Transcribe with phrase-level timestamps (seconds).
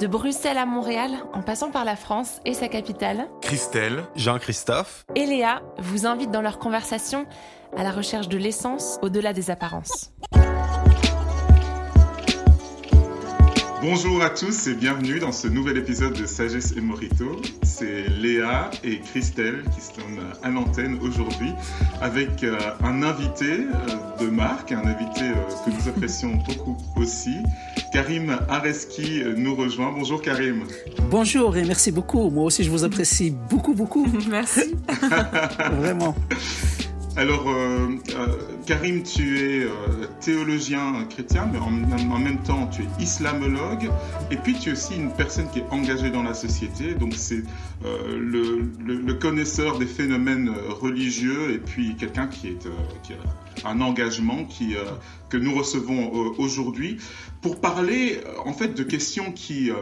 [0.00, 5.26] De Bruxelles à Montréal, en passant par la France et sa capitale, Christelle, Jean-Christophe, et
[5.26, 7.26] Léa vous invitent dans leur conversation
[7.76, 10.12] à la recherche de l'essence au-delà des apparences.
[13.80, 17.40] Bonjour à tous et bienvenue dans ce nouvel épisode de Sagesse et Morito.
[17.62, 20.02] C'est Léa et Christelle qui sont
[20.42, 21.52] à l'antenne aujourd'hui
[22.00, 27.36] avec euh, un invité euh, de marque, un invité euh, que nous apprécions beaucoup aussi.
[27.92, 29.92] Karim Areski nous rejoint.
[29.92, 30.64] Bonjour Karim.
[31.08, 32.30] Bonjour et merci beaucoup.
[32.30, 34.08] Moi aussi je vous apprécie beaucoup beaucoup.
[34.28, 34.74] Merci.
[35.78, 36.16] Vraiment.
[37.18, 38.26] Alors, euh, euh,
[38.64, 39.70] Karim, tu es euh,
[40.20, 41.68] théologien chrétien, mais en,
[42.20, 43.90] même temps, tu es islamologue,
[44.30, 47.42] et puis tu es aussi une personne qui est engagée dans la société, donc c'est
[47.82, 54.46] le, connaisseur des phénomènes religieux, et puis quelqu'un qui, est a un engagement
[55.28, 56.98] que nous recevons aujourd'hui,
[57.42, 59.72] pour parler en fait de questions qui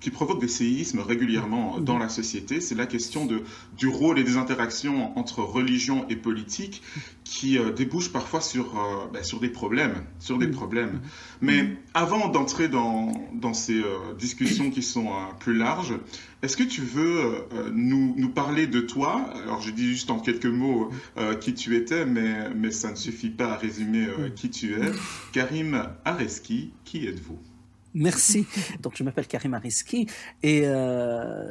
[0.00, 3.42] qui provoque des séismes régulièrement dans la société, c'est la question de,
[3.76, 6.82] du rôle et des interactions entre religion et politique
[7.24, 10.04] qui euh, débouchent parfois sur, euh, ben, sur des problèmes.
[10.20, 11.00] Sur des problèmes.
[11.40, 15.10] Mais avant d'entrer dans, dans ces euh, discussions qui sont
[15.40, 15.94] plus larges,
[16.42, 19.28] est-ce que tu veux nous, nous parler de toi?
[19.42, 20.88] Alors j'ai dit juste en quelques mots
[21.40, 24.92] qui tu étais, mais, mais ça ne suffit pas à résumer qui tu es.
[25.32, 27.40] Karim Areski, qui êtes-vous?
[27.94, 28.46] Merci.
[28.82, 30.06] Donc, je m'appelle Karim Ariski
[30.42, 31.50] et euh,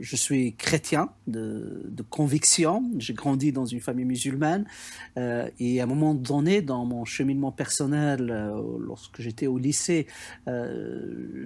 [0.00, 2.82] je suis chrétien de, conviction.
[2.98, 4.64] J'ai grandi dans une famille musulmane
[5.18, 10.06] euh, et à un moment donné, dans mon cheminement personnel, euh, lorsque j'étais au lycée,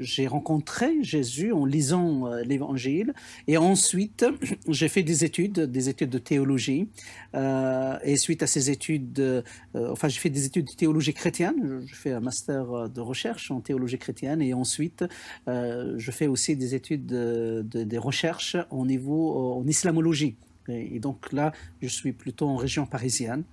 [0.01, 3.15] j'ai rencontré Jésus en lisant l'Évangile
[3.49, 4.25] et ensuite
[4.69, 6.89] j'ai fait des études, des études de théologie
[7.35, 11.83] et suite à ces études, enfin, j'ai fait des études de théologie chrétienne.
[11.87, 15.05] Je fais un master de recherche en théologie chrétienne et ensuite
[15.49, 20.37] euh, je fais aussi des études de, de, des recherches au niveau en islamologie.
[20.69, 23.45] Et, et, donc là, je suis plutôt en région parisienne.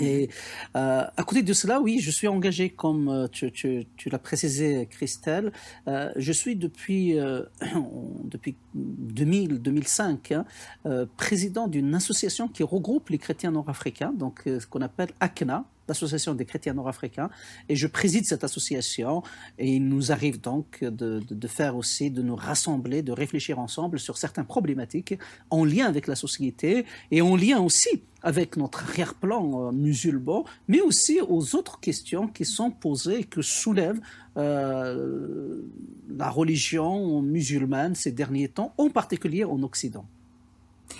[0.00, 0.28] Et
[0.76, 4.86] euh, à côté de cela, oui, je suis engagé, comme tu, tu, tu l'as précisé,
[4.90, 5.52] Christelle.
[5.88, 7.42] Euh, je suis depuis, euh,
[8.24, 10.44] depuis 2000-2005 hein,
[10.84, 16.34] euh, président d'une association qui regroupe les chrétiens nord-africains, donc ce qu'on appelle ACNA, l'Association
[16.34, 17.30] des chrétiens nord-africains,
[17.68, 19.22] et je préside cette association,
[19.58, 23.98] et il nous arrive donc de, de, faire aussi, de nous rassembler, de réfléchir ensemble
[23.98, 25.14] sur certaines problématiques
[25.50, 30.80] en lien avec la société, et en lien aussi avec notre arrière-plan euh, musulman, mais
[30.80, 34.00] aussi aux autres questions qui sont posées et que soulève
[34.36, 35.62] euh,
[36.08, 40.06] la religion musulmane ces derniers temps, en particulier en Occident.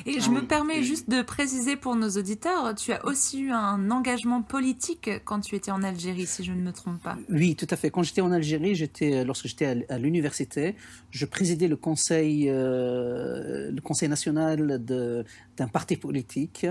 [0.05, 3.91] Et je me permets juste de préciser pour nos auditeurs, tu as aussi eu un
[3.91, 7.17] engagement politique quand tu étais en Algérie, si je ne me trompe pas.
[7.29, 7.91] Oui, tout à fait.
[7.91, 10.77] Quand j'étais en Algérie, j'étais lorsque j'étais à l'université,
[11.11, 16.67] je présidais le conseil, euh, le conseil national d'un parti politique.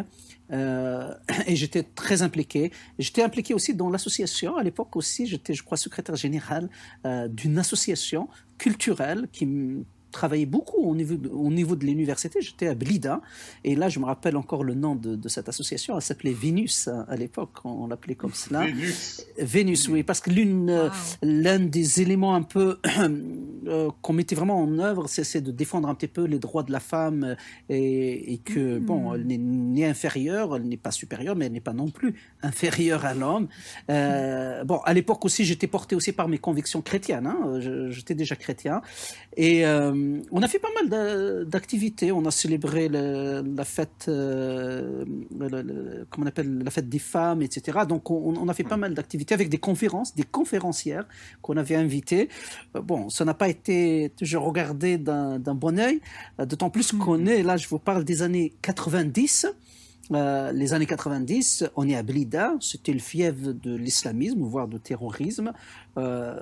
[0.52, 1.14] Euh,
[1.48, 2.72] et j'étais très impliqué.
[3.00, 4.58] J'étais impliqué aussi dans l'association.
[4.58, 6.70] À l'époque aussi, j'étais, je crois, secrétaire général
[7.06, 8.28] euh, d'une association
[8.58, 9.48] culturelle qui
[10.16, 12.40] travaillé beaucoup au niveau de, au niveau de l'université.
[12.42, 13.22] J'étais à Blida
[13.64, 15.96] et là, je me rappelle encore le nom de, de cette association.
[15.96, 18.66] Elle s'appelait Vénus hein, à l'époque, on l'appelait comme cela.
[18.66, 19.26] Vénus.
[19.38, 20.90] Vénus, oui, parce que l'une, wow.
[21.22, 22.80] l'un des éléments un peu
[23.68, 26.72] euh, qu'on mettait vraiment en œuvre, c'est de défendre un petit peu les droits de
[26.72, 27.36] la femme
[27.70, 28.86] et, et que mmh.
[28.86, 32.16] bon, elle n'est ni inférieure, elle n'est pas supérieure, mais elle n'est pas non plus
[32.42, 33.48] inférieure à l'homme.
[33.90, 37.28] Euh, bon, à l'époque aussi, j'étais porté aussi par mes convictions chrétiennes.
[37.28, 37.60] Hein,
[37.90, 38.82] j'étais déjà chrétien
[39.36, 39.92] et euh,
[40.32, 42.12] on a fait pas mal d'activités.
[42.12, 45.06] On a célébré le, la fête, euh,
[45.38, 47.80] le, le, comment on appelle, la fête des femmes, etc.
[47.88, 51.06] Donc, on, on a fait pas mal d'activités avec des conférences, des conférencières
[51.42, 52.30] qu'on avait invitées.
[52.76, 56.02] Euh, bon, ça n'a pas été toujours regardé d'un bon oeil,
[56.40, 59.48] d'autant plus qu'on est, là, je vous parle des années 90.
[60.12, 64.78] euh, les années 90, on est à Blida, c'était le fief de l'islamisme, voire de
[64.78, 65.52] terrorisme.
[65.98, 66.36] Euh,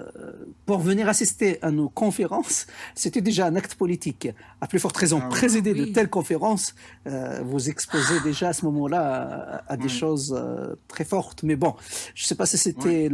[0.66, 2.66] pour venir assister à nos conférences,
[2.96, 4.28] c'était déjà un acte politique.
[4.62, 5.36] À plus forte raison, Ah oui.
[5.36, 5.92] présider de Oui.
[5.92, 6.74] telles conférences,
[7.08, 9.90] euh, vous exposez déjà à ce moment-là à, à des Oui.
[9.90, 11.44] choses euh, très fortes.
[11.44, 11.76] Mais bon,
[12.16, 13.10] je sais pas si c'était.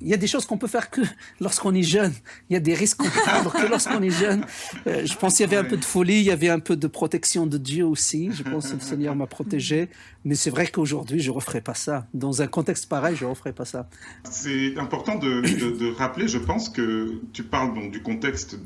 [0.00, 1.00] Il y a des choses qu'on peut faire que
[1.40, 2.12] lorsqu'on est jeune.
[2.50, 4.44] Il y a des risques qu'on peut prendre que lorsqu'on est jeune.
[4.86, 6.76] Euh, je pense qu'il y avait un peu de folie, il y avait un peu
[6.76, 8.30] de protection de Dieu aussi.
[8.32, 9.88] Je pense que le Seigneur m'a protégé.
[10.26, 12.06] Mais c'est vrai qu'aujourd'hui, je referai pas ça.
[12.14, 13.88] Dans un contexte pareil, je referai pas ça.
[14.30, 18.58] C'est important de, de- de rappeler, je pense que tu parles donc du contexte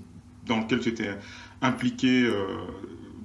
[0.46, 1.10] dans lequel tu étais
[1.62, 2.46] impliqué euh,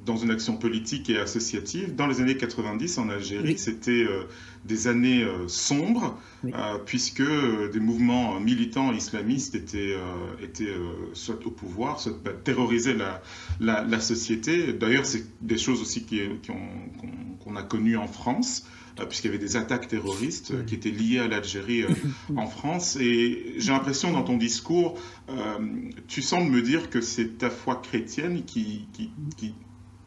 [0.06, 1.96] dans une action politique et associative.
[1.96, 3.58] Dans les années 90 en Algérie, Oui.
[3.58, 4.24] c'était euh,
[4.66, 6.52] des années euh, sombres, Oui.
[6.54, 9.96] euh, puisque des mouvements militants islamistes étaient,
[10.42, 10.76] étaient
[11.14, 13.22] soit au pouvoir, soit bah, terrorisaient la,
[13.62, 14.74] la, la société.
[14.74, 16.58] D'ailleurs, c'est des choses aussi qui, qui qu'on
[17.44, 18.66] qu'on a connues en France,
[19.08, 21.90] puisqu'il y avait des attaques terroristes euh, qui étaient liées à l'Algérie euh,
[22.36, 22.96] en France.
[23.00, 25.00] Et j'ai l'impression dans ton discours,
[25.30, 25.34] euh,
[26.08, 29.54] tu sembles me dire que c'est ta foi chrétienne qui, qui, qui,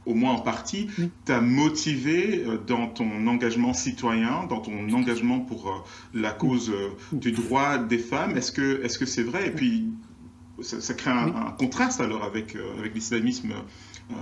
[0.07, 1.11] au moins en partie, Oui.
[1.25, 5.73] t'a motivé euh, dans ton engagement citoyen, dans ton engagement pour euh,
[6.15, 8.37] la cause euh, du droit des femmes.
[8.37, 9.49] Est-ce que est-ce que c'est vrai?
[9.49, 9.89] Et puis
[10.63, 11.33] ça, ça crée un, Oui.
[11.35, 13.51] un contraste alors avec, euh, avec l'islamisme
[14.13, 14.15] euh,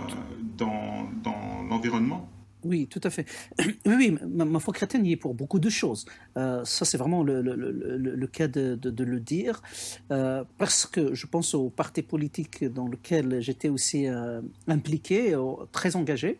[0.57, 2.31] dans, dans l'environnement?
[2.65, 3.27] Oui, tout à fait.
[3.87, 6.07] Oui, ma, foi chrétienne y est pour beaucoup de choses.
[6.37, 9.63] Euh, ça, c'est vraiment le, cas de, le dire,
[10.11, 15.37] Euh, parce que je pense au parti politique dans lequel j'étais aussi euh, impliqué,
[15.73, 16.39] très engagé.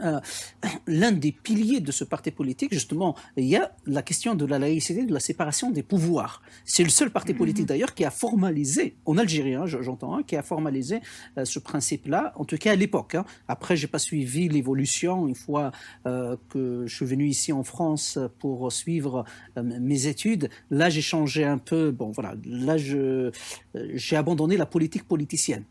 [0.00, 0.20] Euh,
[0.86, 4.58] L'un des piliers de ce parti politique, justement, il y a la question de la
[4.58, 6.42] laïcité, de la séparation des pouvoirs.
[6.64, 10.36] C'est le seul parti politique d'ailleurs qui a formalisé, en Algérie, hein, j'entends, hein, qui
[10.36, 11.00] a formalisé
[11.38, 13.14] euh, ce principe-là, en tout cas à l'époque.
[13.14, 13.24] hein.
[13.48, 15.72] Après, j'ai pas suivi l'évolution une fois
[16.06, 19.24] euh, que je suis venu ici en France pour suivre
[19.56, 20.48] mes études.
[20.70, 21.90] Là, j'ai changé un peu.
[21.90, 22.34] Bon, voilà.
[22.44, 25.64] Là, j'ai abandonné la politique politicienne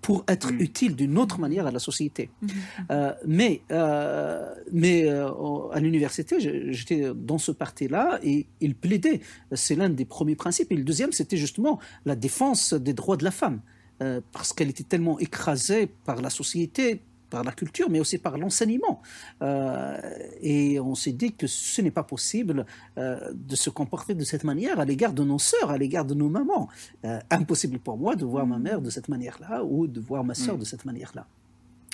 [0.00, 0.60] pour être Mm.
[0.60, 2.30] utile d'une autre manière à la société.
[2.42, 2.48] Mhm.
[2.90, 5.28] Euh, mais euh, mais euh,
[5.72, 6.36] à l'université,
[6.72, 9.20] j'étais dans ce parti-là et il plaidait.
[9.52, 10.72] C'est l'un des premiers principes.
[10.72, 13.60] Et le deuxième, c'était justement la défense des droits de la femme.
[14.02, 18.36] Euh, parce qu'elle était tellement écrasée par la société, par la culture, mais aussi par
[18.36, 19.00] l'enseignement.
[19.42, 19.98] Euh,
[20.40, 22.66] et on s'est dit que ce n'est pas possible
[22.98, 26.14] euh, de se comporter de cette manière à l'égard de nos sœurs, à l'égard de
[26.14, 26.68] nos mamans.
[27.04, 30.34] Euh, impossible pour moi de voir ma mère de cette manière-là ou de voir ma
[30.34, 30.60] sœur Mm.
[30.60, 31.26] de cette manière-là.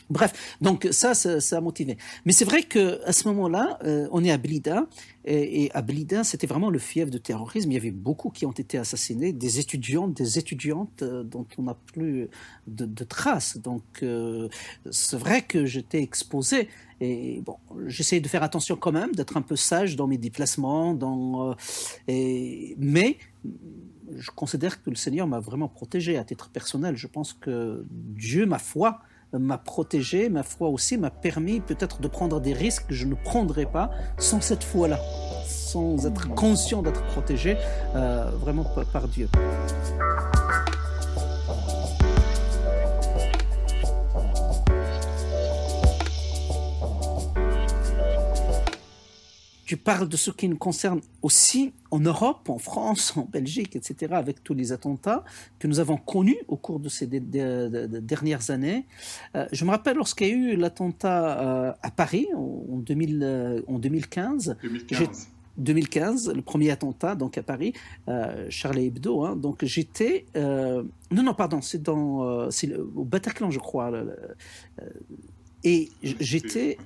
[0.08, 1.98] Bref, donc ça, ça, ça a motivé.
[2.24, 4.86] Mais c'est vrai que à ce moment-là, euh, on est à Blida,
[5.24, 7.72] et, à Blida, c'était vraiment le fief de terrorisme.
[7.72, 11.62] Il y avait beaucoup qui ont été assassinés, des étudiants, des étudiantes euh, dont on
[11.62, 12.28] n'a plus
[12.68, 13.58] de, traces.
[13.58, 14.48] Donc euh,
[14.90, 16.68] c'est vrai que j'étais exposé.
[17.00, 17.56] Et bon,
[17.88, 21.54] j'essayais de faire attention quand même, d'être un peu sage dans mes déplacements, dans,
[22.08, 23.18] mais
[24.16, 26.96] je considère que le Seigneur m'a vraiment protégé à titre personnel.
[26.96, 29.00] Je pense que Dieu, ma foi,
[29.32, 33.14] m'a protégé, ma foi aussi m'a permis peut-être de prendre des risques que je ne
[33.14, 34.98] prendrais pas sans cette foi-là,
[35.46, 37.56] sans être conscient d'être protégé
[37.94, 39.28] euh, vraiment par, Dieu.
[49.66, 54.12] Tu parles de ce qui nous concerne aussi en Europe, en France, en Belgique, etc.,
[54.14, 55.24] avec tous les attentats
[55.58, 58.84] que nous avons connus au cours de ces de- de- de- de dernières années.
[59.34, 63.20] Euh, je me rappelle lorsqu'il y a eu l'attentat euh, à Paris en, en 2000,
[63.22, 64.56] euh, en 2015.
[64.62, 65.28] 2015.
[65.58, 67.72] 2015, le premier attentat donc à Paris,
[68.08, 69.24] euh, Charlie Hebdo.
[69.24, 69.36] hein.
[69.36, 73.90] donc j'étais, euh, non non pardon, c'est dans, euh, c'est au Bataclan je crois.
[73.90, 74.14] euh,
[75.64, 76.76] et j'étais,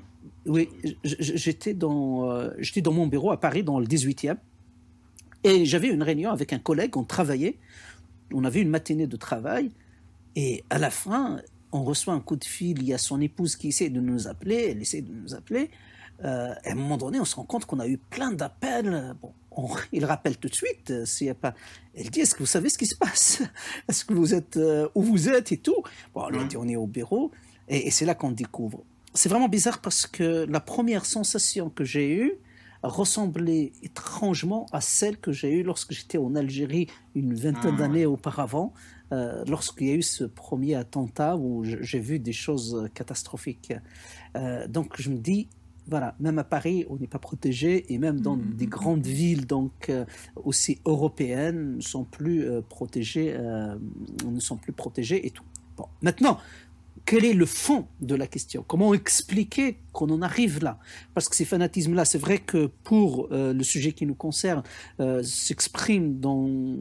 [0.46, 0.68] oui,
[1.04, 4.36] j'étais dans, euh, j'étais dans mon bureau à Paris dans le 18e
[5.44, 7.58] et j'avais une réunion avec un collègue, on travaillait,
[8.32, 9.70] on avait une matinée de travail
[10.36, 11.40] et à la fin
[11.72, 14.26] on reçoit un coup de fil, il y a son épouse qui essaie de nous
[14.28, 15.70] appeler, elle essaie de nous appeler.
[16.24, 19.14] Euh, à un moment donné, on se rend compte qu'on a eu plein d'appels.
[19.22, 21.54] Bon, on- il rappelle tout de suite euh, s'il y a pas.
[21.94, 23.40] Elle dit Est-ce que vous savez ce qui se passe?
[23.88, 25.82] Est-ce que vous êtes euh, où vous êtes et tout?
[26.12, 27.30] Bon, on dit On est au bureau.
[27.68, 28.82] Et, et c'est là qu'on découvre.
[29.14, 32.34] C'est vraiment bizarre parce que la première sensation que j'ai eue
[32.82, 38.06] ressemblait étrangement à celle que j'ai eue lorsque j'étais en Algérie une vingtaine Ah, d'années
[38.06, 38.72] auparavant,
[39.12, 43.74] euh, lorsqu'il y a eu ce premier attentat où j'ai vu des choses catastrophiques.
[44.36, 45.48] Euh, donc je me dis,
[45.88, 48.54] voilà, même à Paris, on n'est pas protégé, et même dans Mhm.
[48.54, 50.04] des grandes villes, donc euh,
[50.36, 53.74] aussi européennes, ne sont plus euh, protégés, euh,
[54.24, 55.44] ne sont plus protégés et tout.
[55.76, 56.38] Bon, maintenant,
[57.04, 58.64] quel est le fond de la question?
[58.66, 60.78] Comment expliquer qu'on en arrive là?
[61.14, 64.62] Parce que ces fanatismes-là, c'est vrai que pour euh, le sujet qui nous concerne,
[65.00, 65.22] euh,
[66.20, 66.76] dans,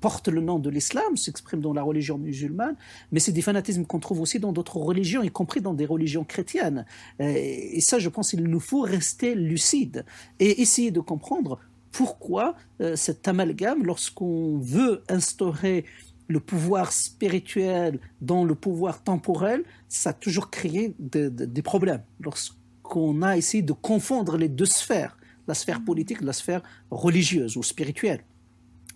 [0.00, 2.76] portent le nom de l'islam, s'expriment dans la religion musulmane,
[3.12, 6.24] mais c'est des fanatismes qu'on trouve aussi dans d'autres religions, y compris dans des religions
[6.24, 6.84] chrétiennes.
[7.18, 10.04] Et, et ça, je pense qu'il nous faut rester lucide
[10.40, 11.60] et essayer de comprendre
[11.94, 15.84] pourquoi euh, cet amalgame, lorsqu'on veut instaurer
[16.28, 22.02] le pouvoir spirituel dans le pouvoir temporel, ça a toujours créé de, de, des problèmes.
[22.20, 25.16] Lorsqu'on a essayé de confondre les deux sphères,
[25.46, 28.24] la sphère politique et la sphère religieuse ou spirituelle.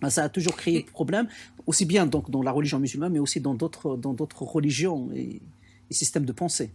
[0.08, 1.28] Ça a toujours créé des problèmes,
[1.66, 5.42] aussi bien donc dans la religion musulmane, mais aussi dans d'autres, dans d'autres religions et,
[5.90, 6.70] et systèmes de pensée.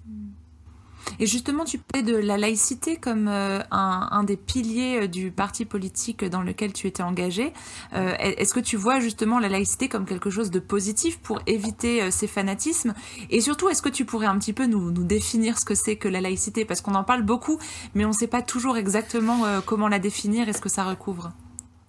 [1.19, 5.65] Et justement, tu parlais de la laïcité comme euh, un, des piliers euh, du parti
[5.65, 7.53] politique dans lequel tu étais engagé.
[7.93, 12.11] Euh, Est-ce que tu vois justement la laïcité comme quelque chose de positif pour éviter
[12.11, 12.93] ces fanatismes?
[13.29, 16.07] Et surtout, est-ce que tu pourrais un petit peu nous, définir ce que c'est que
[16.07, 16.65] la laïcité?
[16.65, 17.59] Parce qu'on en parle beaucoup,
[17.93, 21.31] mais on ne sait pas toujours exactement comment la définir et ce que ça recouvre.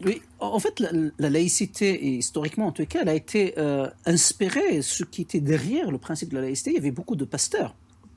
[0.04, 3.54] Oui, en fait, la, la, laïcité, historiquement en tout cas, elle a été
[4.06, 7.24] inspirée, ce qui était derrière le principe de la laïcité, il y avait beaucoup de
[7.24, 7.74] pasteurs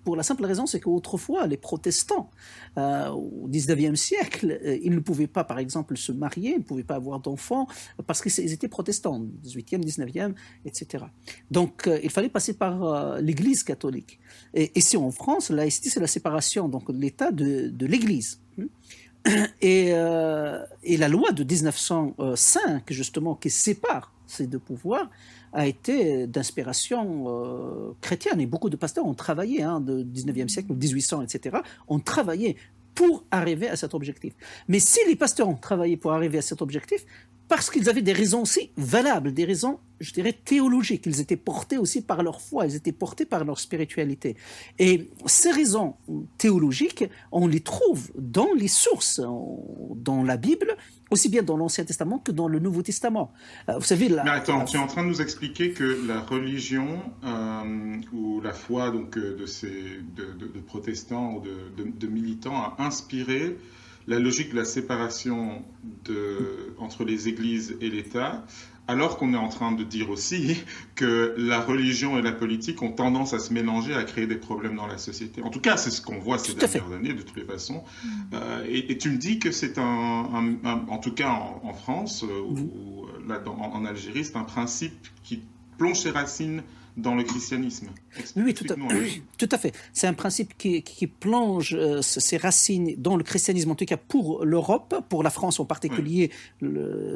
[0.08, 2.32] pour la simple raison, c'est qu'autrefois, les protestants,
[2.78, 6.64] euh, au 19e siècle, euh, ils ne pouvaient pas, par exemple, se marier, ils ne
[6.64, 7.68] pouvaient pas avoir d'enfants,
[8.06, 10.34] parce qu'ils étaient protestants, 18e, 19e,
[10.64, 11.04] etc.
[11.52, 14.18] Donc, euh, il fallait passer par l'Église catholique.
[14.54, 18.40] Et ici, en France, la laïcité, c'est la séparation donc, de l'État de, l'Église.
[19.62, 25.10] Et, la loi de 1905, justement, qui sépare ces deux pouvoirs,
[25.54, 28.40] a été d'inspiration euh, chrétienne.
[28.42, 32.58] Et beaucoup de pasteurs ont travaillé, hein, de 19e siècle, 1800, etc., ont travaillé
[32.96, 34.34] pour arriver à cet objectif.
[34.68, 37.06] Mais si les pasteurs ont travaillé pour arriver à cet objectif,
[37.48, 41.06] parce qu'ils avaient des raisons aussi valables, des raisons, je dirais, théologiques.
[41.06, 44.36] Ils étaient portés aussi par leur foi, ils étaient portés par leur spiritualité.
[44.80, 45.96] Et ces raisons
[46.38, 49.22] théologiques, on les trouve dans les sources,
[49.96, 50.76] dans la Bible,
[51.10, 53.32] aussi bien dans l'Ancien Testament que dans le Nouveau Testament.
[53.70, 56.22] Euh, vous savez, la, Mais attends, tu es en train de nous expliquer que la
[56.22, 62.76] religion euh, ou la foi donc euh, de ces de, protestants ou de, militants a
[62.80, 63.58] inspiré
[64.08, 65.62] la logique de la séparation
[66.06, 68.46] de, entre les églises et l'État,
[68.88, 70.64] alors qu'on est en train de dire aussi
[70.96, 74.78] que la religion et la politique ont tendance à se mélanger, à créer des problèmes
[74.78, 75.42] dans la société.
[75.44, 77.84] En tout cas, c'est ce qu'on voit ces dernières années, de toutes les façons.
[77.84, 78.10] Mmh.
[78.34, 81.62] Euh, et, et, tu me dis que c'est un, un, un, en tout cas en,
[81.64, 82.60] en France euh, mmh.
[82.60, 85.42] ou là, dans, en Algérie, c'est un principe qui
[85.78, 86.64] plonge ses racines
[86.98, 87.88] dans le christianisme.
[88.36, 88.76] Oui, tout à,
[89.38, 89.72] tout à fait.
[89.94, 93.98] C'est un principe qui, qui plonge euh, ses racines dans le christianisme, en tout cas
[93.98, 96.32] pour l'Europe, pour la France en particulier,
[96.64, 96.70] oui.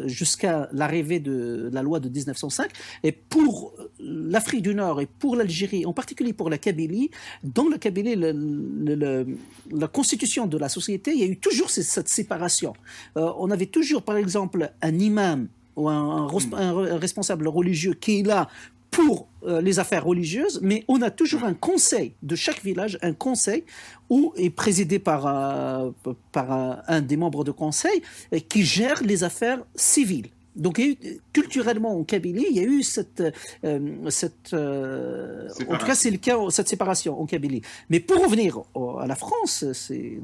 [0.05, 2.71] jusqu'à l'arrivée de la loi de 1905,
[3.03, 7.09] et pour l'Afrique du Nord et pour l'Algérie, en particulier pour la Kabylie.
[7.43, 9.37] Dans la Kabylie, le, le, le,
[9.71, 12.73] la constitution de la société, il y a eu toujours cette séparation.
[13.17, 18.19] Euh, on avait toujours, par exemple, un imam ou un, un, un, responsable religieux qui
[18.19, 18.47] est là
[18.91, 23.13] pour euh, les affaires religieuses, mais on a toujours un conseil de chaque village, un
[23.13, 23.63] conseil
[24.09, 25.91] où est présidé par, euh,
[26.31, 28.01] par euh, un des membres de conseil
[28.49, 30.27] qui gère les affaires civiles.
[30.55, 33.23] Donc, il y a eu, culturellement en Kabylie, il y a eu cette,
[33.63, 37.61] euh, cette euh, en tout cas, c'est le cas, cette séparation en Kabylie.
[37.89, 40.19] Mais pour revenir au, à la France, c'est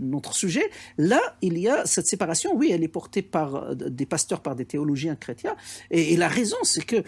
[0.00, 0.68] notre sujet.
[0.98, 2.56] Là, il y a cette séparation.
[2.56, 5.54] Oui, elle est portée par des pasteurs, par des théologiens chrétiens.
[5.92, 7.04] Et, et la raison, c'est que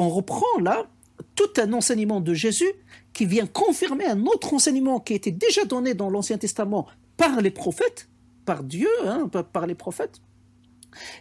[0.00, 0.86] on reprend là
[1.34, 2.72] tout un enseignement de Jésus
[3.12, 6.86] qui vient confirmer un autre enseignement qui était déjà donné dans l'Ancien Testament
[7.18, 8.08] par les prophètes,
[8.46, 10.22] par Dieu, hein, par les prophètes,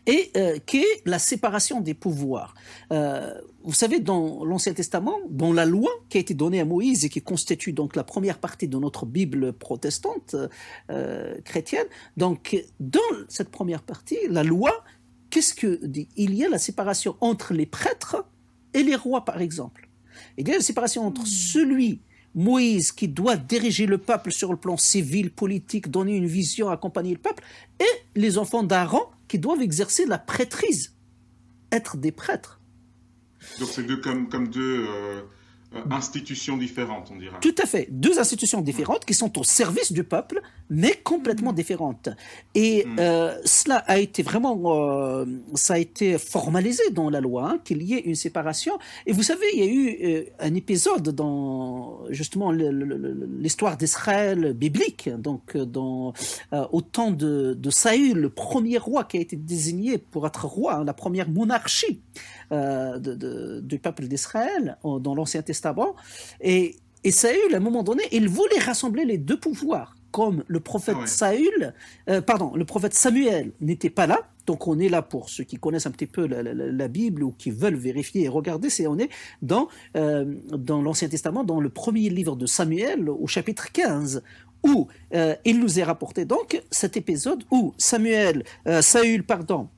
[0.07, 2.55] et euh, qui est la séparation des pouvoirs.
[2.93, 3.33] Euh,
[3.63, 7.09] vous savez, dans l'Ancien Testament, dans la loi qui a été donnée à Moïse et
[7.09, 10.38] qui constitue donc la première partie de notre Bible protestante
[10.89, 14.71] euh, chrétienne, donc dans cette première partie, la loi,
[15.29, 16.07] qu'est-ce que dit?
[16.15, 18.24] Il y a la séparation entre les prêtres
[18.73, 19.89] et les rois, par exemple.
[20.38, 22.01] Il y a une séparation entre celui,
[22.35, 27.13] Moïse, qui doit diriger le peuple sur le plan civil, politique, donner une vision, accompagner
[27.13, 27.43] le peuple,
[27.79, 30.95] et les enfants d'Aaron, qui doivent exercer la prêtrise,
[31.71, 32.59] être des prêtres.
[33.59, 34.85] Donc c'est deux comme, comme deux...
[34.88, 35.21] Euh
[35.91, 37.38] institutions différentes, on dira.
[37.39, 37.88] Tout à fait.
[37.91, 41.55] Deux institutions différentes qui sont au service du peuple, mais complètement mmh.
[41.55, 42.09] différentes.
[42.55, 42.95] Et mmh.
[42.99, 47.83] euh, cela a été vraiment, euh, ça a été formalisé dans la loi, hein, qu'il
[47.83, 48.79] y ait une séparation.
[49.05, 55.09] Et vous savez, il y a eu euh, un épisode dans justement l'histoire d'Israël biblique,
[55.19, 56.13] donc dans
[56.53, 60.45] euh, au temps de, de Saül, le premier roi qui a été désigné pour être
[60.45, 62.01] roi, hein, la première monarchie
[62.51, 65.59] de, de, du peuple d'Israël dans l'Ancien Testament
[66.42, 69.96] Et, et Saül, à un moment donné, il voulait rassembler les deux pouvoirs.
[70.12, 71.08] Comme le prophète Ah ouais.
[71.08, 71.74] Saül,
[72.10, 74.22] euh, pardon, le prophète Samuel n'était pas là.
[74.48, 76.88] Donc on est là pour ceux qui connaissent un petit peu la, la- la- la
[76.88, 79.10] Bible ou qui veulent vérifier et regarder, c'est on est
[79.44, 84.24] dans, euh, dans l'Ancien Testament, dans le premier livre de Samuel, au chapitre 15,
[84.63, 88.44] où euh, il nous est rapporté donc cet épisode où Samuel,
[88.82, 89.70] Saül, pardon,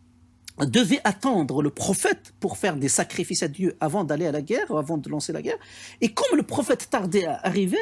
[0.66, 4.72] devait attendre le prophète pour faire des sacrifices à Dieu avant d'aller à la guerre,
[4.76, 5.58] avant de lancer la guerre.
[6.02, 7.80] Et comme le prophète tardait à arriver,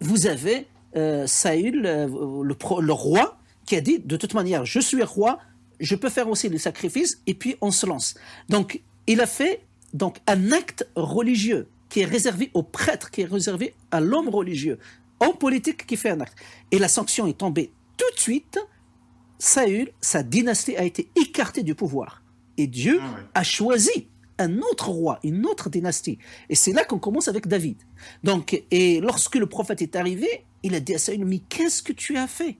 [0.00, 2.06] vous avez euh, Saül, euh,
[2.42, 5.38] le, roi, qui a dit de toute manière, je suis roi,
[5.80, 8.14] je peux faire aussi les sacrifices, et puis on se lance.
[8.48, 9.60] Donc, il a fait
[9.92, 14.78] donc un acte religieux qui est réservé au prêtre, qui est réservé à l'homme religieux,
[15.20, 16.36] en politique qui fait un acte.
[16.70, 18.58] Et la sanction est tombée tout de suite.
[19.38, 22.22] Saül, sa dynastie a été écartée du pouvoir.
[22.56, 23.20] Et Dieu Ah ouais.
[23.34, 26.18] a choisi un autre roi, une autre dynastie.
[26.48, 27.76] Et c'est là qu'on commence avec David.
[28.24, 31.92] Donc, et lorsque le prophète est arrivé, il a dit à Saül, mais qu'est-ce que
[31.92, 32.58] tu as fait?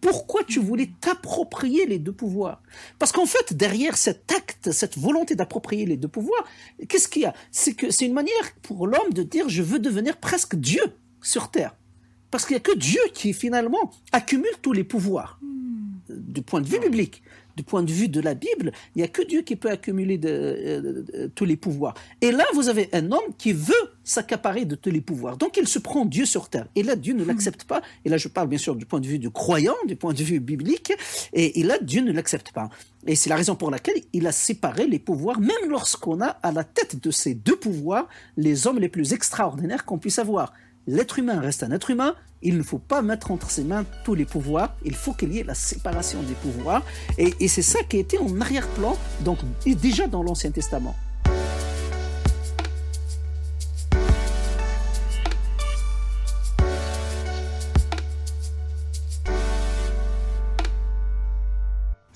[0.00, 2.60] Pourquoi tu voulais t'approprier les deux pouvoirs?
[2.98, 6.44] Parce qu'en fait, derrière cet acte, cette volonté d'approprier les deux pouvoirs,
[6.88, 7.34] qu'est-ce qu'il y a?
[7.52, 10.82] C'est que c'est une manière pour l'homme de dire, je veux devenir presque Dieu
[11.20, 11.76] sur terre.
[12.32, 15.38] Parce qu'il n'y a que Dieu qui, finalement, accumule tous les pouvoirs.
[16.16, 17.22] Du point de vue biblique,
[17.56, 20.16] du point de vue de la Bible, il n'y a que Dieu qui peut accumuler
[20.16, 21.94] de, euh, de- tous les pouvoirs.
[22.22, 25.36] Et là, vous avez un homme qui veut s'accaparer de tous les pouvoirs.
[25.36, 26.66] Donc, il se prend Dieu sur terre.
[26.76, 27.82] Et là, Dieu ne l'accepte pas.
[28.04, 30.22] Et là, je parle bien sûr du point de vue du croyant, du point de
[30.22, 30.92] vue biblique.
[31.34, 32.70] Et, et là, Dieu ne l'accepte pas.
[33.06, 36.52] Et c'est la raison pour laquelle il a séparé les pouvoirs, même lorsqu'on a à
[36.52, 40.52] la tête de ces deux pouvoirs les hommes les plus extraordinaires qu'on puisse avoir.
[40.86, 44.14] L'être humain reste un être humain, il ne faut pas mettre entre ses mains tous
[44.14, 46.82] les pouvoirs, il faut qu'il y ait la séparation des pouvoirs,
[47.18, 50.96] et, c'est ça qui été en arrière-plan, donc déjà dans l'Ancien Testament.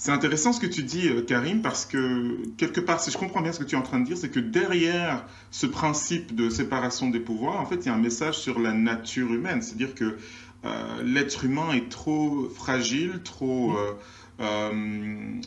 [0.06, 3.40] C'est intéressant ce que tu dis, euh, Karim, parce que quelque part, si je comprends
[3.40, 6.48] bien ce que tu es en train de dire, c'est que derrière ce principe de
[6.48, 9.62] séparation des pouvoirs, en fait, il y a un message sur la nature humaine.
[9.62, 10.16] C'est-à-dire que
[10.64, 13.94] euh, l'être humain est trop fragile, trop euh,
[14.38, 15.40] euh,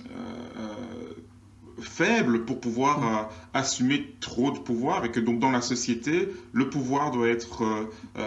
[1.81, 3.23] faible pour pouvoir euh,
[3.53, 7.63] assumer trop de pouvoir, et que donc dans la société, le pouvoir doit être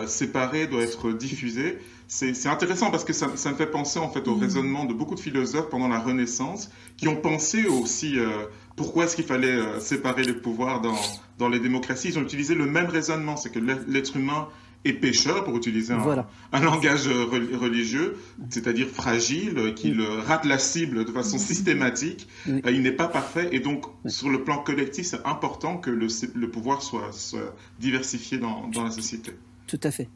[0.07, 1.79] séparé, doit être diffusé.
[2.15, 5.15] C'est intéressant parce que ça, ça me fait penser en fait au raisonnement de beaucoup
[5.15, 8.29] de philosophes pendant la Renaissance qui ont pensé aussi euh,
[8.77, 10.95] pourquoi est-ce qu'il fallait euh, séparer les pouvoirs dans,
[11.39, 12.09] dans les démocraties.
[12.09, 14.49] Ils ont utilisé le même raisonnement, c'est que l'être humain
[14.85, 16.29] est pécheur, pour utiliser un, Voilà.
[16.53, 18.19] un langage euh, re- religieux,
[18.51, 22.29] c'est-à-dire fragile, qu'il euh, rate la cible de façon systématique.
[22.47, 22.61] Oui.
[22.67, 26.09] Euh, Il n'est pas parfait et donc sur le plan collectif, c'est important que le,
[26.35, 29.33] le pouvoir soit, soit diversifié dans, dans la société.
[29.67, 30.11] Tout à fait.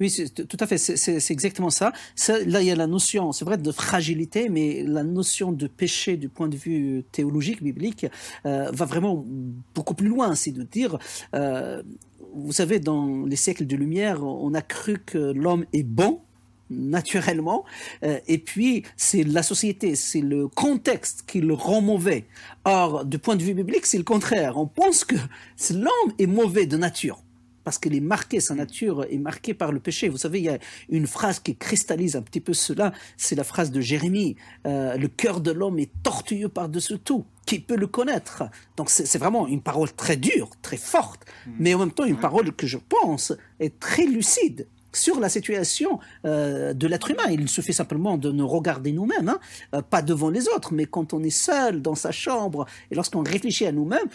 [0.00, 0.14] Oui,
[0.48, 1.92] tout à fait, c'est- exactement ça.
[2.46, 6.16] Là, il y a la notion, c'est vrai, de fragilité, mais la notion de péché
[6.16, 8.06] du point de vue théologique, biblique,
[8.46, 9.24] euh, va vraiment
[9.74, 10.34] beaucoup plus loin.
[10.34, 10.98] C'est de dire,
[11.34, 11.82] euh,
[12.34, 16.20] vous savez, dans les siècles de lumière, on a cru que l'homme est bon,
[16.70, 17.64] naturellement,
[18.02, 22.24] euh, et puis c'est la société, c'est le contexte qui le rend mauvais.
[22.64, 24.56] Or, du point de vue biblique, c'est le contraire.
[24.56, 25.16] On pense que
[25.70, 27.22] l'homme est mauvais de nature
[27.64, 30.08] parce qu'il est marqué, sa nature est marquée par le péché.
[30.08, 33.44] Vous savez, il y a une phrase qui cristallise un petit peu cela, c'est la
[33.44, 37.86] phrase de Jérémie, euh, le cœur de l'homme est tortueux par-dessus tout, qui peut le
[37.86, 38.44] connaître?
[38.76, 41.24] Donc c'est vraiment une parole très dure, très forte,
[41.58, 45.98] mais en même temps une parole que je pense est très lucide sur la situation
[46.24, 47.24] euh, de l'être humain.
[47.30, 49.40] Il suffit simplement de nous regarder nous-mêmes, hein,
[49.74, 53.22] euh, pas devant les autres, mais quand on est seul dans sa chambre et lorsqu'on
[53.22, 54.08] réfléchit à nous-mêmes,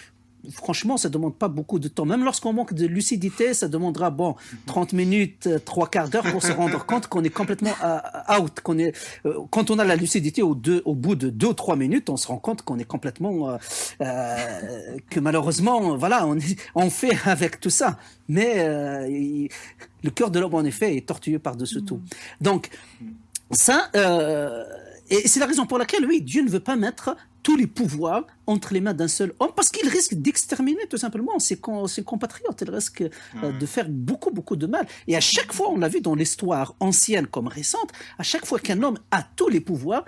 [0.52, 2.06] franchement, ça demande pas beaucoup de temps.
[2.06, 6.42] Même lorsqu'on manque de lucidité, ça demandera, bon, 30 minutes, euh, trois quarts d'heure pour
[6.44, 8.60] se rendre compte qu'on est complètement euh, out.
[8.62, 8.94] Qu'on est,
[9.26, 12.10] euh, quand on a la lucidité au, deux, au bout de deux ou trois minutes,
[12.10, 13.58] on se rend compte qu'on est complètement,
[14.02, 17.98] euh, que malheureusement, voilà, on, est- on fait avec tout ça.
[18.30, 19.50] Mais euh, il-
[20.04, 22.02] le cœur de l'homme, en effet, est tortueux par-dessus tout.
[22.42, 22.70] Donc,
[23.52, 24.64] ça, euh,
[25.10, 28.28] et c'est la raison pour laquelle, oui, Dieu ne veut pas mettre tous les pouvoirs
[28.46, 32.62] entre les mains d'un seul homme, parce qu'il risque d'exterminer tout simplement ses, compatriotes.
[32.62, 34.86] Il risque euh, de faire beaucoup, beaucoup de mal.
[35.08, 38.60] Et à chaque fois, on l'a vu dans l'histoire ancienne comme récente, à chaque fois
[38.60, 40.04] qu'un homme a tous les pouvoirs,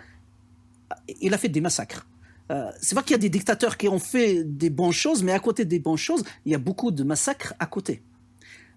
[1.21, 2.05] il a fait des massacres.
[2.51, 5.31] Euh, c'est vrai qu'il y a des dictateurs qui ont fait des bonnes choses, mais
[5.31, 8.01] à côté des bonnes choses, il y a beaucoup de massacres à côté.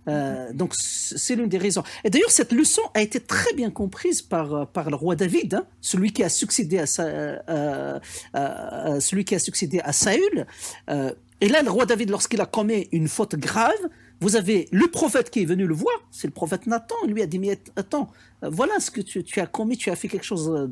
[0.08, 1.82] Euh, donc c- c'est l'une des raisons.
[2.04, 5.54] Et d'ailleurs cette leçon a été très bien comprise par euh, par le roi David,
[5.54, 8.00] hein, celui qui a succédé à Sa- euh, euh,
[8.34, 10.46] euh, celui qui a succédé à Saül.
[10.90, 13.72] Euh, et là le roi David lorsqu'il a commis une faute grave,
[14.20, 17.22] vous avez le prophète qui est venu le voir, c'est le prophète Nathan, il lui
[17.22, 18.10] a dit, mais attends,
[18.42, 20.70] voilà ce que tu, tu as commis, tu as fait quelque chose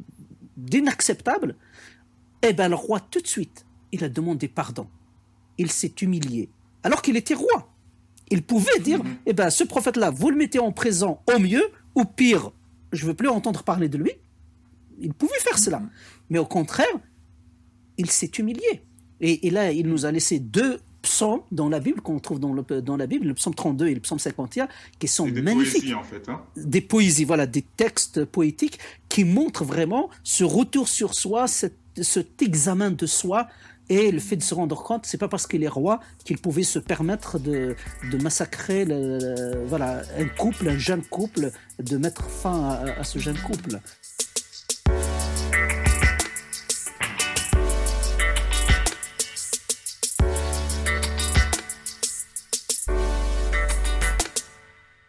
[0.57, 1.57] d'inacceptable.
[2.43, 4.87] Eh bien, le roi, tout de suite, il a demandé pardon.
[5.59, 6.49] Il s'est humilié.
[6.83, 7.70] Alors qu'il était roi.
[8.31, 11.65] Il pouvait dire, eh ben, ce prophète-là, vous le mettez en prison au mieux,
[11.97, 12.53] ou pire,
[12.93, 14.13] je ne veux plus entendre parler de lui.
[15.01, 15.83] Il pouvait faire cela.
[16.29, 16.87] Mais au contraire,
[17.99, 18.83] il s'est humilié.
[19.21, 22.53] Et, et là, il nous a laissé deux psaumes dans la Bible, qu'on trouve dans,
[22.53, 25.81] le, dans la Bible, le psaume 32 et le psaume 51, qui sont des magnifiques
[25.81, 26.29] poésies, en fait.
[26.29, 26.43] Hein.
[26.57, 32.41] des poésies, voilà, des textes poétiques qui montrent vraiment ce retour sur soi, cette- cet
[32.43, 33.49] examen de soi
[33.91, 36.63] et le fait de se rendre compte, c'est pas parce qu'il est roi qu'il pouvait
[36.63, 37.77] se permettre de,
[38.23, 38.87] massacrer
[39.67, 41.51] voilà, un couple, un jeune couple,
[41.81, 43.81] de mettre fin à ce jeune couple.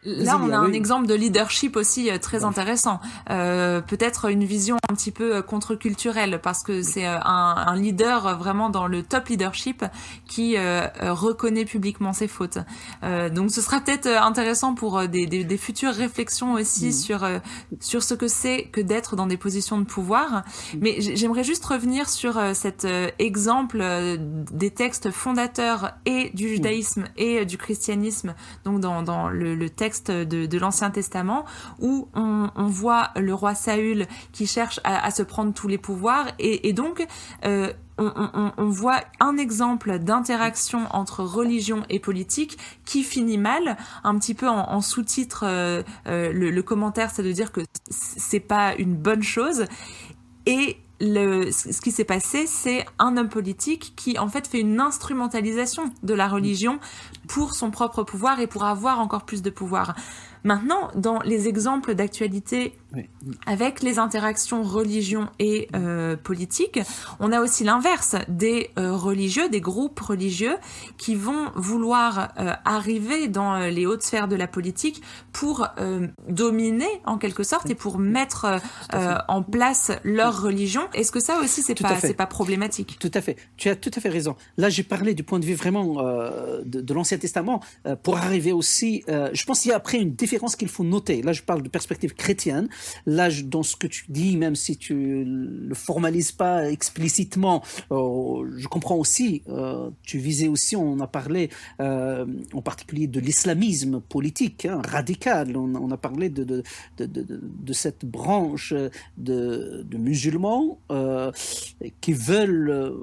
[0.03, 0.75] Là, on a un oui.
[0.75, 2.99] exemple de leadership aussi euh, très intéressant.
[3.29, 7.75] Euh, Peut-être une vision un petit peu euh, contre-culturelle parce que c'est euh, un, un
[7.75, 9.85] leader vraiment dans le top leadership
[10.27, 12.57] qui euh, reconnaît publiquement ses fautes.
[13.03, 16.91] Euh, donc, ce sera peut-être intéressant pour des, des, des futures réflexions aussi Mm.
[16.93, 17.37] sur euh,
[17.79, 20.43] sur ce que c'est que d'être dans des positions de pouvoir.
[20.79, 22.87] Mais j- j'aimerais juste revenir sur cet
[23.19, 23.83] exemple
[24.51, 28.33] des textes fondateurs et du judaïsme et du christianisme,
[28.65, 31.45] donc dans, dans le, le texte de, l'Ancien Testament,
[31.79, 36.73] où on, voit le roi Saül qui cherche à, se prendre tous les pouvoirs, et,
[36.73, 37.05] donc
[37.45, 44.33] euh, on, voit un exemple d'interaction entre religion et politique qui finit mal, un petit
[44.33, 45.43] peu en, en sous-titre.
[45.45, 49.65] euh, euh, le, le commentaire, c'est de dire que c'est pas une bonne chose.
[50.45, 54.79] Et le, ce qui s'est passé, c'est un homme politique qui en fait fait une
[54.79, 56.79] instrumentalisation de la religion
[57.31, 59.95] pour son propre pouvoir et pour avoir encore plus de pouvoir.
[60.43, 63.07] Maintenant, dans les exemples d'actualité Oui.
[63.45, 66.79] avec les interactions religion et euh, politique,
[67.19, 70.55] on a aussi l'inverse des euh, religieux, des groupes religieux
[70.97, 75.67] qui vont vouloir euh, arriver dans les hautes sphères de la politique pour
[76.27, 78.59] dominer en quelque sorte et pour mettre
[79.27, 80.81] en place leur religion.
[80.93, 82.97] Est-ce que ça aussi c'est pas c'est pas problématique?
[82.99, 83.37] Tout à fait.
[83.57, 84.35] Tu as tout à fait raison.
[84.57, 86.01] Là, j'ai parlé du point de vue vraiment
[86.65, 89.03] de, de l'Ancien Testament euh, pour arriver aussi.
[89.07, 91.21] euh, je pense qu'il y a après une différence qu'il faut noter.
[91.21, 92.67] Là, je parle de perspective chrétienne.
[93.05, 98.67] Là, dans ce que tu dis, même si tu le formalises pas explicitement, euh, je
[98.67, 99.43] comprends aussi.
[100.03, 105.55] tu visais aussi, on a parlé en particulier de l'islamisme politique hein, radical.
[105.55, 106.63] On, a parlé de,
[107.73, 108.73] cette branche
[109.17, 110.79] de, musulmans
[112.01, 112.93] qui veulent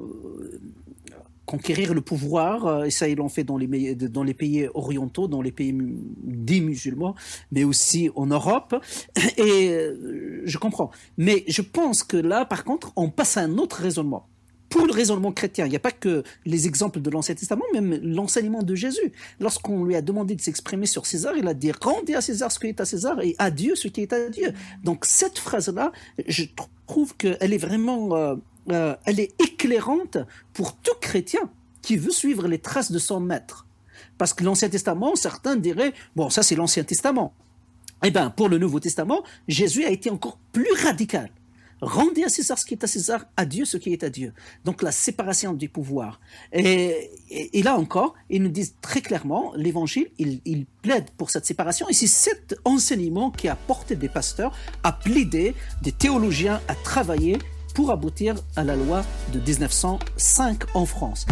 [1.49, 5.51] conquérir le pouvoir, euh, et ça ils l'ont fait dans les, pays orientaux, dans les
[5.51, 7.15] pays dits musulmans,
[7.51, 8.77] mais aussi en Europe,
[9.39, 10.91] et euh, je comprends.
[11.17, 14.27] Mais je pense que là, par contre, on passe à un autre raisonnement.
[14.69, 17.99] Pour le raisonnement chrétien, il n'y a pas que les exemples de l'Ancien Testament, même
[18.03, 19.13] l'enseignement de Jésus.
[19.41, 22.59] Lorsqu'on lui a demandé de s'exprimer sur César, il a dit Rendez à César ce
[22.59, 24.53] qui est à César et à Dieu ce qui est à Dieu.
[24.85, 25.93] Donc cette phrase-là,
[26.27, 26.45] je
[26.87, 28.37] trouve qu'elle est vraiment euh,
[28.71, 30.19] euh, elle est éclairante
[30.53, 31.41] pour tout chrétien
[31.83, 33.67] qui veut suivre les traces de son maître.
[34.19, 37.33] Parce que l'Ancien Testament, certains diraient, bon, ça c'est l'Ancien Testament.
[38.05, 41.31] Eh bien, pour le Nouveau Testament, Jésus a été encore plus radical.
[41.81, 44.33] Rendez à César ce qui est à César, à Dieu ce qui est à Dieu.
[44.65, 46.21] Donc la séparation du pouvoir.
[46.53, 47.11] Et,
[47.63, 51.89] là encore, ils nous disent très clairement, l'Évangile, il, il plaide pour cette séparation.
[51.89, 57.39] Et c'est cet enseignement qui a porté des pasteurs à plaider, des théologiens à travailler
[57.75, 61.27] pour aboutir à la loi de 1905 en France.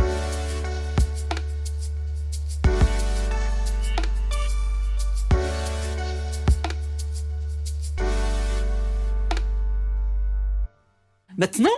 [11.36, 11.68] Maintenant,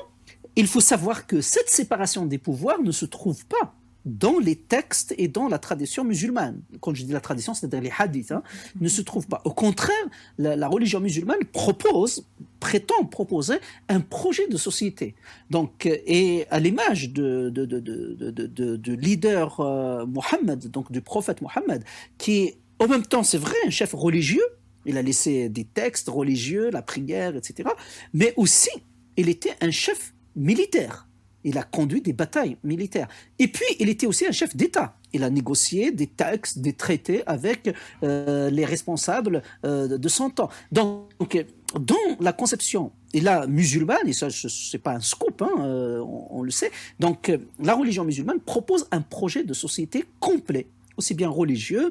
[0.55, 5.15] il faut savoir que cette séparation des pouvoirs ne se trouve pas dans les textes
[5.19, 6.63] et dans la tradition musulmane.
[6.81, 8.43] Quand je dis la tradition, c'est-à-dire les hadiths, hein,
[8.81, 9.43] ne se trouve pas.
[9.45, 9.95] Au contraire,
[10.39, 12.25] la, la religion musulmane propose,
[12.61, 13.57] prétend proposer
[13.89, 15.15] un projet de société.
[15.51, 20.71] Donc, euh, et à l'image de, de, de, de, de, de- de leader euh, Mohammed,
[20.71, 21.85] donc du prophète Mohammed,
[22.19, 24.45] qui en même temps, c'est vrai, un chef religieux,
[24.87, 27.69] il a laissé des textes religieux, la prière, etc.
[28.15, 28.71] Mais aussi,
[29.17, 31.09] il était un chef militaire.
[31.45, 33.09] Il a conduit des batailles militaires.
[33.39, 34.97] Et puis, il était aussi un chef d'État.
[35.13, 37.71] Il a négocié des textes, des traités avec
[38.03, 40.51] euh, les responsables de son temps.
[40.73, 41.45] Donc,
[41.75, 46.01] dans la conception, et là, musulmane, et ça, ce n'est pas un scoop, hein, euh,
[46.01, 50.67] on, on le sait, donc euh, la religion musulmane propose un projet de société complet,
[50.97, 51.91] aussi bien religieux,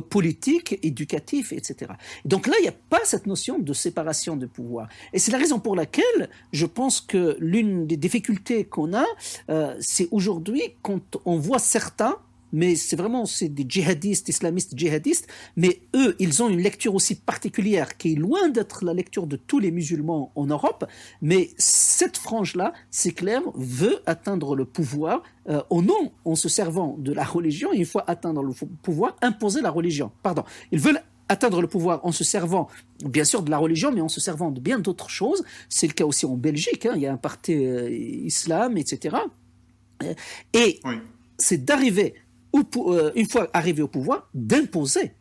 [0.00, 1.92] politique, éducatif, etc.
[2.24, 4.88] Donc là, il n'y a pas cette notion de séparation de pouvoir.
[5.12, 9.06] Et c'est la raison pour laquelle je pense que l'une des difficultés qu'on a,
[9.50, 12.16] euh, c'est aujourd'hui quand on voit certains
[12.54, 17.16] mais c'est vraiment c'est des djihadistes, islamistes djihadistes, mais eux, ils ont une lecture aussi
[17.16, 20.86] particulière qui est loin d'être la lecture de tous les musulmans en Europe,
[21.20, 26.96] mais cette frange-là, c'est clair, veut atteindre le pouvoir euh, au nom, en se servant
[26.98, 30.12] de la religion, et une fois atteindre le pouvoir, imposer la religion.
[30.22, 32.68] Pardon, ils veulent atteindre le pouvoir en se servant,
[33.04, 35.42] bien sûr, de la religion, mais en se servant de bien d'autres choses.
[35.68, 39.16] C'est le cas aussi en Belgique, hein, il y a un parti euh, islam, etc.
[40.52, 40.80] Et
[41.38, 42.14] c'est d'arriver
[42.54, 45.12] euh, une fois arrivé au pouvoir, d'imposer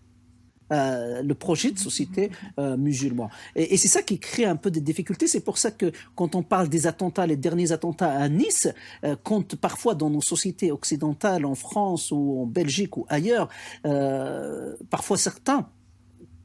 [0.73, 3.29] euh, le projet de société euh, musulman.
[3.55, 5.27] Et, c'est ça qui crée un peu des difficultés.
[5.27, 8.69] C'est pour ça que quand on parle des attentats, les derniers attentats à Nice,
[9.03, 13.49] euh, quand parfois dans nos sociétés occidentales, en France ou en Belgique ou ailleurs,
[14.89, 15.69] parfois certains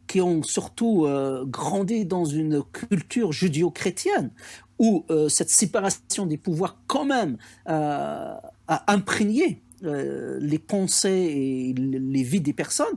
[0.07, 1.07] qui ont surtout
[1.47, 4.31] grandi dans une culture judéo-chrétienne,
[4.79, 12.41] où cette séparation des pouvoirs quand même a imprégné euh, les pensées et les vies
[12.41, 12.97] des personnes,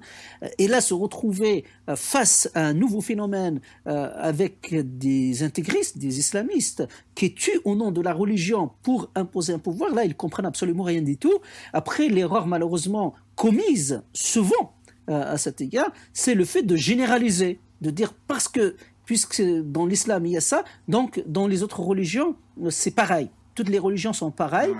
[0.57, 6.17] et là se retrouver euh, face à un nouveau phénomène euh, avec des intégristes, des
[6.17, 10.47] islamistes, qui tuent au nom de la religion pour imposer un pouvoir, là ils comprennent
[10.47, 11.39] absolument rien du tout.
[11.71, 14.73] Après, l'erreur malheureusement commise souvent
[15.07, 20.25] à cet égard, c'est le fait de généraliser, de dire parce que puisque dans l'islam
[20.25, 22.35] il y a ça, donc dans les autres religions
[22.69, 24.73] c'est pareil toutes les religions sont pareilles.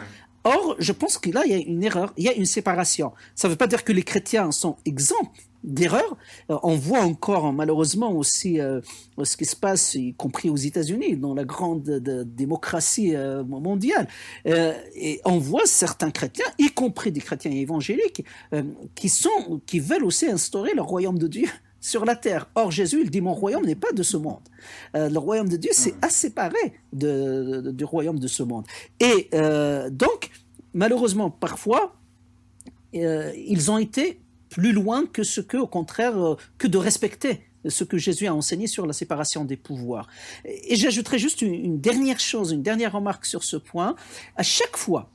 [0.44, 3.12] Or, je pense que là, il y a une erreur, il y a une séparation.
[3.36, 5.32] Ça ne veut pas dire que les chrétiens sont exempts
[5.64, 6.18] d'erreurs.
[6.50, 8.82] Euh, on voit encore malheureusement aussi euh,
[9.24, 14.08] ce qui se passe, y compris aux États-Unis, dans la grande démocratie euh, mondiale.
[14.46, 18.26] et on voit certains chrétiens, y compris des chrétiens évangéliques,
[18.96, 21.48] qui sont, qui veulent aussi instaurer le royaume de Dieu
[21.82, 22.48] sur la terre.
[22.56, 24.44] Or, Jésus, il dit, mon royaume n'est pas de ce monde.
[24.96, 28.66] Euh, le royaume de Dieu, c'est à séparer de, du royaume de ce monde.
[29.00, 30.30] Et euh, donc,
[30.74, 31.96] malheureusement, parfois,
[32.96, 36.14] euh, ils ont été plus loin que ce que, au contraire,
[36.60, 40.08] que de respecter ce que Jésus a enseigné sur la séparation des pouvoirs.
[40.46, 43.96] Et, j'ajouterai juste une, une, dernière chose, une dernière remarque sur ce point.
[44.36, 45.10] À chaque fois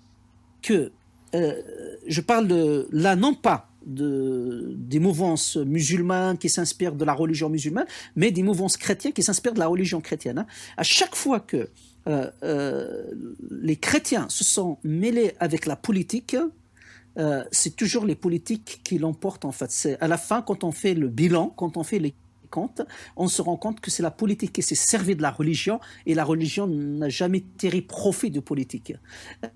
[0.63, 0.93] que
[1.33, 7.49] je parle de là, non pas de, des mouvances musulmanes qui s'inspirent de la religion
[7.49, 10.39] musulmane, mais des mouvances chrétiennes qui s'inspirent de la religion chrétienne.
[10.39, 10.47] Hein.
[10.77, 11.69] À chaque fois que
[12.09, 13.05] euh, euh,
[13.51, 16.37] les chrétiens se sont mêlés avec la politique,
[17.19, 19.71] euh, c'est toujours les politiques qui l'emportent en fait.
[19.71, 22.15] C'est à la fin, quand on fait le bilan, quand on fait les
[23.17, 26.15] on se rend compte que c'est la politique qui s'est servie de la religion et
[26.15, 28.95] la religion n'a jamais tiré profit de politique.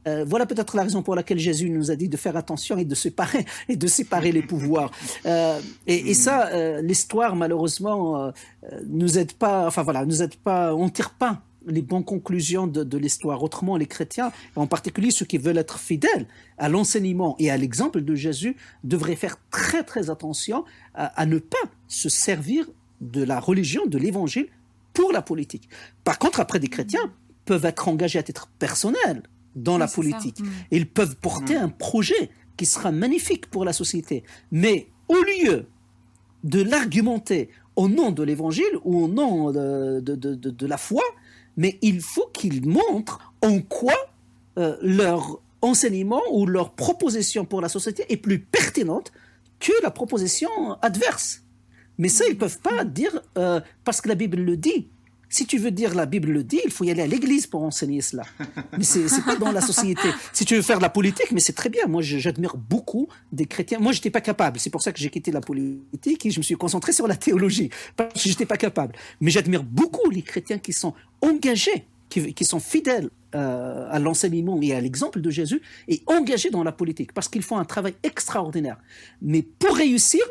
[0.07, 2.85] Euh, voilà peut-être la raison pour laquelle Jésus nous a dit de faire attention et
[2.85, 4.91] de séparer et de séparer les pouvoirs.
[5.27, 8.33] Euh, et, ça, euh, l'histoire malheureusement
[8.87, 9.67] nous aide pas.
[9.67, 10.75] Enfin voilà, nous aide pas.
[10.75, 13.43] On tire pas les bonnes conclusions de, l'histoire.
[13.43, 16.27] Autrement, les chrétiens, en particulier ceux qui veulent être fidèles
[16.59, 21.59] à l'enseignement et à l'exemple de Jésus, devraient faire très très attention à ne pas
[21.87, 22.67] se servir
[23.01, 24.49] de la religion, de l'évangile
[24.93, 25.69] pour la politique.
[26.05, 27.13] Par contre, après, des chrétiens
[27.45, 29.23] peuvent être engagés à titre personnel
[29.57, 30.41] dans la politique.
[30.41, 30.49] Mm.
[30.71, 31.63] Ils peuvent porter mm.
[31.63, 34.23] un projet qui sera magnifique pour la société.
[34.53, 35.67] Mais au lieu
[36.45, 41.03] de l'argumenter au nom de l'évangile ou au nom de, de, la foi,
[41.57, 43.95] mais il faut qu'ils montrent en quoi
[44.59, 49.13] euh, leur enseignement ou leur proposition pour la société est plus pertinente
[49.59, 50.51] que la proposition
[50.83, 51.43] adverse.
[52.01, 54.89] Mais ça, ils ne peuvent pas dire euh, parce que la Bible le dit.
[55.29, 57.63] Si tu veux dire la Bible le dit, il faut y aller à l'église pour
[57.63, 58.25] enseigner cela.
[58.77, 60.09] Mais c'est n'est pas dans la société.
[60.33, 61.87] Si tu veux faire de la politique, mais c'est très bien.
[61.87, 63.79] Moi, j'admire beaucoup des chrétiens.
[63.79, 64.59] Moi, j'étais pas capable.
[64.59, 67.17] C'est pour ça que j'ai quitté la politique et je me suis concentré sur la
[67.17, 67.71] théologie.
[67.97, 68.97] Parce que j'étais pas capable.
[69.21, 74.75] Mais j'admire beaucoup les chrétiens qui sont engagés, qui, sont fidèles euh, à l'enseignement et
[74.75, 78.79] à l'exemple de Jésus et engagés dans la politique parce qu'ils font un travail extraordinaire.
[79.23, 80.23] Mais pour réussir,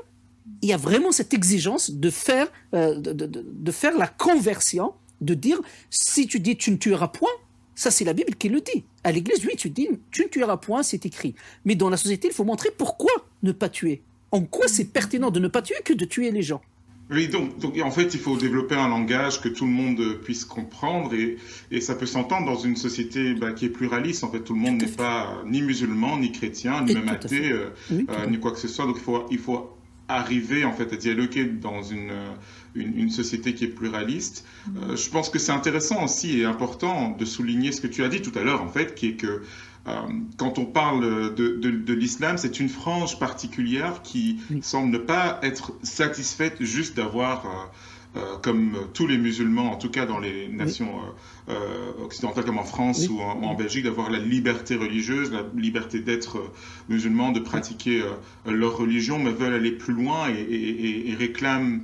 [0.62, 5.60] il y a vraiment cette exigence de faire, euh, de, faire la conversion, de dire
[5.90, 7.30] si tu dis tu ne tueras point,
[7.76, 8.84] ça c'est la Bible qui le dit.
[9.04, 11.36] À l'église, oui, tu dis tu ne tueras point, c'est écrit.
[11.66, 13.12] Mais dans la société, il faut montrer pourquoi
[13.44, 14.02] ne pas tuer.
[14.32, 16.62] En quoi c'est pertinent de ne pas tuer que de tuer les gens.
[17.12, 17.50] Oui, donc,
[17.84, 21.38] en fait, il faut développer un langage que tout le monde puisse comprendre et,
[21.72, 24.24] et ça peut s'entendre dans une société bah, qui est pluraliste.
[24.24, 27.72] En fait, tout le monde n'est pas ni musulman, ni chrétien, ni même athée, euh,
[27.92, 28.86] euh, ni quoi que ce soit.
[28.86, 29.72] Donc, il faut, il faut
[30.10, 32.12] arriver en fait à dialoguer dans une,
[32.76, 34.46] une, société qui est pluraliste.
[34.76, 38.10] Euh, je pense que c'est intéressant aussi et important de souligner ce que tu as
[38.10, 39.44] dit tout à l'heure en fait, qui est que
[40.38, 45.74] quand on parle de, de, l'islam, c'est une frange particulière qui semble ne pas être
[45.84, 47.50] satisfaite juste d'avoir euh,
[48.42, 51.00] comme tous les musulmans, en tout cas dans les nations
[51.50, 56.00] euh, euh, occidentales comme en France ou en, Belgique, d'avoir la liberté religieuse, la liberté
[56.00, 56.52] d'être
[56.88, 58.04] musulman, de pratiquer
[58.46, 61.82] leur religion, mais veulent aller plus loin et, réclament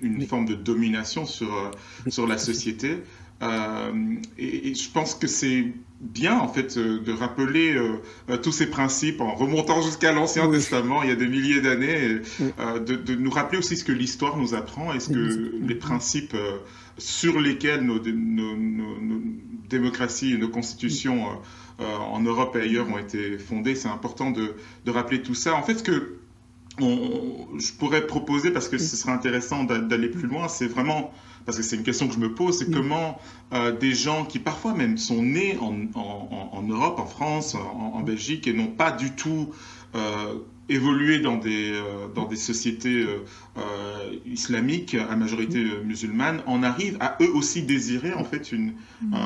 [0.00, 1.70] une forme de domination sur,
[2.08, 2.98] sur la société.
[3.40, 7.96] Et, je pense que c'est bien en fait euh, de rappeler euh,
[8.30, 12.20] euh, tous ces principes en remontant jusqu'à l'Ancien Testament il y a des milliers d'années,
[12.40, 16.36] de, nous rappeler aussi ce que l'histoire nous apprend et ce que les principes
[16.98, 17.98] sur lesquels nos,
[19.68, 21.26] démocraties et nos constitutions
[21.78, 23.74] en Europe et ailleurs ont été fondées.
[23.74, 24.54] C'est important de,
[24.86, 25.54] rappeler tout ça.
[25.54, 26.18] En fait, ce que
[26.78, 31.12] je pourrais proposer, parce que ce serait intéressant d'aller plus loin, c'est vraiment
[31.48, 33.18] parce que c'est une question que je me pose, c'est comment
[33.54, 38.52] euh, des gens qui parfois même sont nés en, Europe, en France, en, Belgique et
[38.52, 39.48] n'ont pas du tout
[39.94, 40.34] euh,
[40.70, 43.06] évolué dans des, euh, dans des sociétés
[43.56, 49.16] euh, islamiques à majorité musulmane, en arrivent à eux aussi désirer en fait une, mm.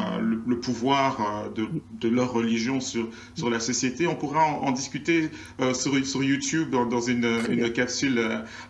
[0.47, 1.67] le, pouvoir de,
[1.99, 4.07] de, leur religion sur, sur la société.
[4.07, 5.31] On pourra en, discuter
[5.75, 8.21] sur, sur YouTube dans, dans une, une capsule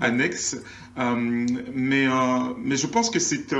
[0.00, 0.57] annexe.
[0.96, 2.07] mais,
[2.64, 3.55] mais je pense que c'est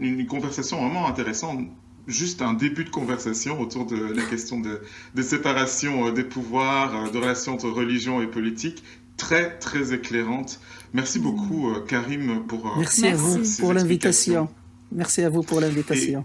[0.00, 1.68] une conversation vraiment intéressante
[2.06, 4.80] juste un début de conversation autour de la question de,
[5.22, 8.82] séparation euh, des pouvoirs, euh, de relations entre religion et politique,
[9.16, 10.60] très très éclairante.
[10.92, 14.48] Merci beaucoup euh, Karim pour Merci à vous pour l'invitation.
[14.92, 16.24] Merci à vous pour l'invitation.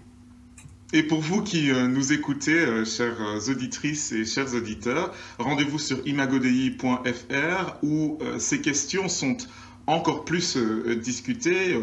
[0.91, 8.17] Et, pour vous qui nous écoutez, chères auditrices et chers auditeurs, rendez-vous sur imagodei.fr où
[8.39, 9.37] ces questions sont
[9.85, 10.57] encore plus
[11.01, 11.79] discutées.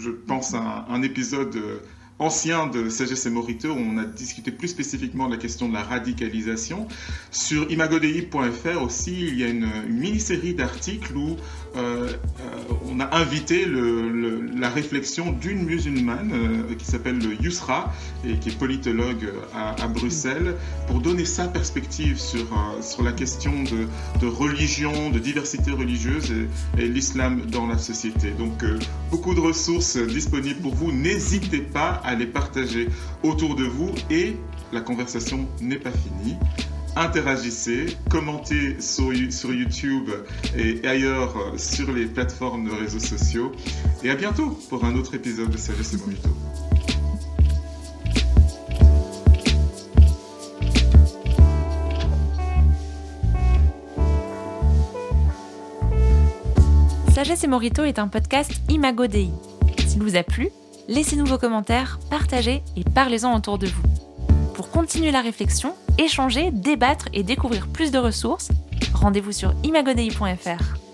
[0.00, 1.58] je pense à un épisode
[2.18, 5.82] ancien de CGC Morito, où on a discuté plus spécifiquement de la question de la
[5.82, 6.88] radicalisation.
[7.30, 11.36] Sur imagodei.fr aussi, il y a une, mini-série d'articles où
[11.76, 17.92] euh, euh, on a invité la réflexion d'une musulmane euh, qui s'appelle Yusra
[18.24, 20.54] et qui est politologue à, Bruxelles
[20.86, 22.46] pour donner sa perspective sur,
[22.80, 23.52] sur la question
[24.20, 28.30] de, religion, de diversité religieuse et, et l'islam dans la société.
[28.30, 28.64] Donc
[29.10, 30.92] beaucoup de ressources disponibles pour vous.
[30.92, 32.88] N'hésitez pas à les partager
[33.22, 34.36] autour de vous et
[34.72, 36.36] la conversation n'est pas finie.
[36.98, 40.10] Interagissez, commentez sur, YouTube
[40.56, 43.52] et ailleurs sur les plateformes de réseaux sociaux.
[44.02, 46.30] Et à bientôt pour un autre épisode de Sagesse et Mojito.
[57.14, 59.28] Sagesse et Morito est un podcast Imago Dei.
[59.86, 60.48] S'il vous a plu,
[60.88, 63.82] laissez-nous vos commentaires, partagez et parlez-en autour de vous.
[64.54, 68.50] Pour continuer la réflexion, échanger, débattre et découvrir plus de ressources,
[68.94, 70.85] rendez-vous sur imagodei.fr.